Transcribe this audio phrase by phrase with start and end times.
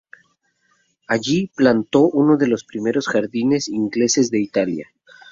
[1.07, 4.89] Allí plantó uno de los primeros jardines ingleses de Italia.